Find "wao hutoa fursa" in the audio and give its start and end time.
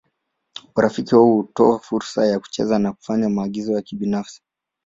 1.15-2.25